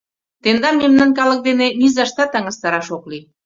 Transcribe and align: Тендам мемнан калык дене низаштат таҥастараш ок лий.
Тендам 0.43 0.75
мемнан 0.81 1.09
калык 1.19 1.39
дене 1.47 1.67
низаштат 1.79 2.29
таҥастараш 2.33 2.87
ок 2.95 3.03
лий. 3.11 3.23